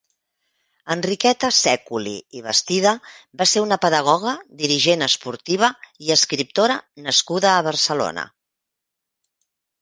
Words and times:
Enriqueta 0.93 1.49
Sèculi 1.57 2.13
i 2.39 2.41
Bastida 2.45 2.93
va 3.41 3.47
ser 3.51 3.63
una 3.65 3.77
pedagoga, 3.83 4.33
dirigent 4.63 5.07
esportiva 5.09 5.71
i 6.07 6.11
escriptora 6.17 6.79
nascuda 7.11 7.53
a 7.53 7.61
Barcelona. 7.69 8.27